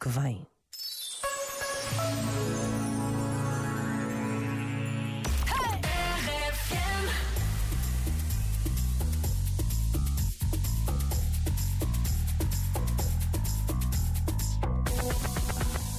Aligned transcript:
que 0.00 0.08
vem. 0.08 0.46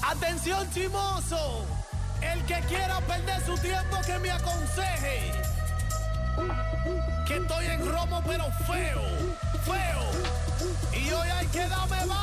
Atención 0.02 0.68
chimoso, 0.74 1.66
el 2.22 2.44
que 2.46 2.60
quiera 2.62 3.00
perder 3.02 3.46
su 3.46 3.56
tiempo 3.60 3.98
que 4.06 4.18
me 4.18 4.32
aconseje. 4.32 5.32
Que 7.28 7.38
estoy 7.38 7.66
en 7.68 7.88
romo 7.88 8.24
pero 8.26 8.46
feo, 8.66 9.02
feo. 9.64 11.00
Y 11.00 11.12
hoy 11.12 11.30
hay 11.30 11.48
que 11.48 11.68
darme. 11.68 12.21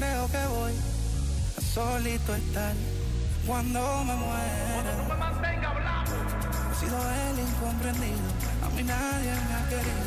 Creo 0.00 0.26
que 0.28 0.46
voy 0.46 0.72
a 1.58 1.60
solito 1.60 2.34
estar 2.34 2.74
cuando 3.46 3.80
me 4.04 4.14
muera. 4.14 4.92
me 5.08 5.14
mantenga 5.14 5.70
hablando. 5.70 6.12
He 6.70 6.74
sido 6.80 6.98
el 7.28 7.38
incomprendido, 7.38 8.28
a 8.64 8.68
mí 8.70 8.82
nadie 8.82 9.32
me 9.48 9.54
ha 9.58 9.68
querido, 9.68 10.06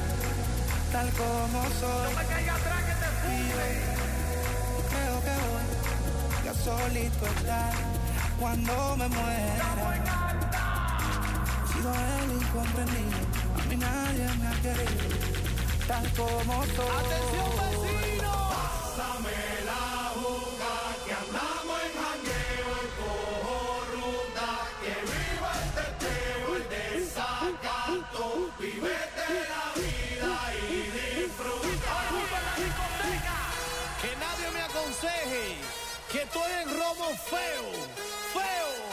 tal 0.91 1.09
como 1.11 1.59
soy. 1.79 2.15
me 2.15 2.25
caiga 2.25 2.55
atrás 2.55 2.81
que 2.87 2.95
te 3.01 3.09
yo 4.73 4.81
creo 4.93 5.15
que 5.25 5.35
voy 5.51 6.47
a 6.49 6.55
solito 6.65 7.25
estar 7.37 7.73
cuando 8.39 8.95
me 8.97 9.07
muera. 9.09 9.65
He 11.61 11.73
sido 11.73 11.91
el 11.93 12.31
incomprendido, 12.41 13.19
a 13.59 13.65
mí 13.69 13.75
nadie 13.75 14.25
me 14.39 14.47
ha 14.47 14.55
querido, 14.65 15.07
tal 15.87 16.05
como 16.13 16.65
soy. 16.65 16.95
Atención 16.99 17.51
vecino. 17.59 17.92
Que 34.01 34.15
nadie 34.17 34.51
me 34.53 34.61
aconseje 34.61 35.57
que 36.11 36.21
estoy 36.21 36.51
en 36.61 36.69
feo, 36.69 37.15
feo, 37.17 37.71
feo. 38.33 38.92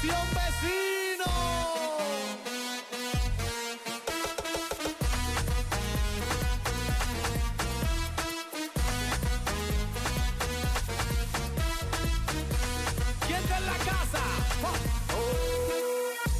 Atención 0.00 0.28
vecino. 0.30 1.30
¿Quién 13.26 13.42
está 13.42 13.58
en 13.58 13.66
la 13.66 13.72
casa? 13.72 14.22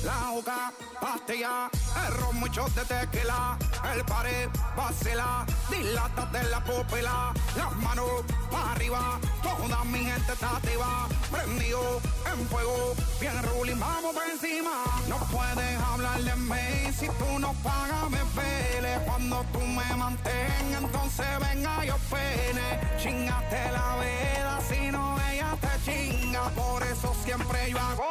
La 0.05 0.15
juca, 0.15 0.73
pastilla, 0.99 1.71
el 2.07 2.15
ron, 2.15 2.37
muchos 2.41 2.75
de 2.75 2.85
tequila, 2.87 3.59
el 3.95 4.05
pared, 4.07 4.49
vacila, 4.75 5.45
dilata 5.69 6.25
de 6.33 6.45
la 6.45 6.65
pupila, 6.65 7.35
las 7.55 7.77
manos 7.77 8.25
para 8.51 8.73
arriba, 8.73 9.21
toda 9.43 9.85
mi 9.85 9.99
gente 9.99 10.33
está 10.33 10.57
activa, 10.57 11.09
prendido 11.31 11.70
en 12.33 12.47
fuego, 12.49 12.95
bien 13.21 13.43
ruling, 13.43 13.79
vamos 13.79 14.15
por 14.15 14.25
encima, 14.31 14.85
no 15.09 15.17
puedes 15.31 15.81
hablar 15.81 16.21
de 16.23 16.37
mí, 16.37 16.93
si 16.99 17.07
tú 17.07 17.39
no 17.39 17.53
pagas 17.63 18.11
me 18.11 18.19
pele, 18.37 18.99
cuando 19.07 19.45
tú 19.53 19.61
me 19.61 19.97
mantengas, 19.97 20.83
entonces 20.83 21.27
venga 21.41 21.85
yo 21.85 21.97
pene, 22.11 22.81
chingate 22.99 23.73
la 23.73 23.97
vela, 23.97 24.61
si 24.69 24.91
no 24.91 25.17
ella 25.31 25.57
te 25.61 25.91
chinga, 25.91 26.51
por 26.51 26.83
eso 26.83 27.15
siempre 27.25 27.71
yo 27.71 27.79
hago 27.79 28.10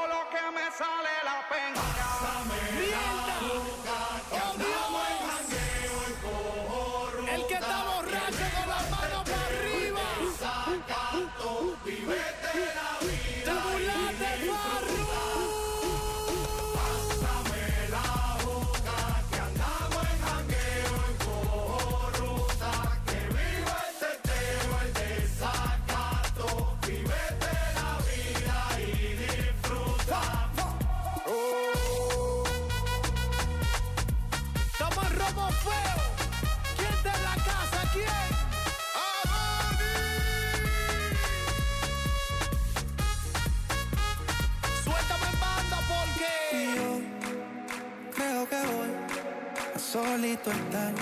solito 49.91 50.51
estar 50.51 50.93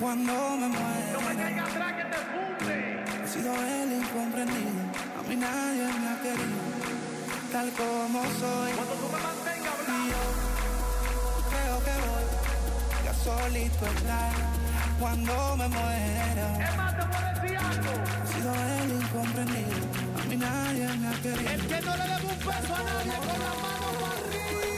cuando 0.00 0.32
me 0.56 0.68
muera. 0.68 1.64
atrás 1.66 1.92
que 1.92 2.04
te 2.12 2.20
funde. 2.32 3.04
He 3.22 3.28
sido 3.28 3.52
el 3.54 3.92
incomprendido, 4.00 4.82
a 5.18 5.22
mí 5.28 5.36
nadie 5.36 5.84
me 6.00 6.08
ha 6.08 6.16
querido, 6.22 6.62
tal 7.52 7.70
como 7.72 8.22
soy. 8.40 8.72
Cuando 8.72 8.94
tú 8.94 9.06
me 9.12 9.20
mantengas 9.28 9.78
Y 9.88 10.08
yo 10.08 10.22
creo 11.52 11.76
que 11.86 11.94
voy 12.08 13.08
a 13.08 13.14
solito 13.24 13.84
estar 13.94 14.32
cuando 14.98 15.56
me 15.56 15.68
muera. 15.68 16.46
Es 16.66 16.76
más, 16.78 16.96
te 16.96 17.04
puedo 17.04 17.26
decir 17.34 17.58
algo. 17.58 17.92
He 18.22 18.26
sido 18.32 18.50
el 18.80 18.90
incomprendido, 19.02 19.76
a 20.18 20.24
mí 20.30 20.36
nadie 20.36 20.88
me 20.96 21.08
ha 21.08 21.16
querido. 21.20 21.50
El 21.50 21.66
que 21.66 21.80
no 21.82 21.96
le 21.96 22.04
debe 22.04 22.26
un 22.32 22.38
peso 22.38 22.74
a 22.74 22.82
nadie 22.88 23.16
con 23.18 23.38
la 23.44 23.52
mano 23.64 23.88
para 24.00 24.12
arriba. 24.16 24.73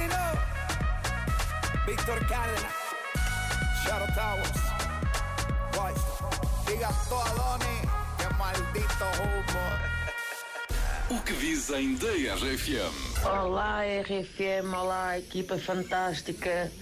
Chino. 0.00 0.24
Víctor 1.84 2.26
Cárdenas. 2.26 2.72
Shadow 3.84 4.08
Towers. 4.14 4.60
Boys. 5.76 6.00
Que 8.16 8.34
maldito 8.38 9.04
humo. 9.20 9.60
O 11.10 11.22
que 11.22 11.34
dizem 11.34 11.96
da 11.96 12.08
RFM? 12.08 13.26
Olá 13.26 13.82
RFM, 13.82 14.74
olá 14.74 15.18
equipa 15.18 15.58
fantástica. 15.58 16.72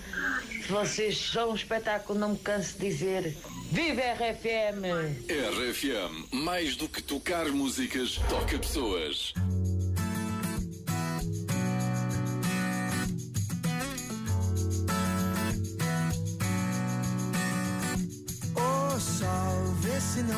Vocês 0.69 1.19
são 1.19 1.51
um 1.51 1.55
espetáculo, 1.57 2.19
não 2.19 2.31
me 2.31 2.39
canso 2.39 2.75
de 2.75 2.89
dizer. 2.89 3.37
Viva 3.73 4.01
RFM! 4.01 4.85
RFM, 5.29 6.29
mais 6.33 6.77
do 6.77 6.89
que 6.89 7.03
tocar 7.03 7.47
músicas, 7.49 8.21
toca 8.29 8.59
pessoas. 8.59 9.35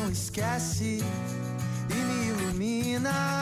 Não 0.01 0.09
esquece 0.09 1.03
e 1.89 1.93
me 1.93 2.27
ilumina. 2.27 3.41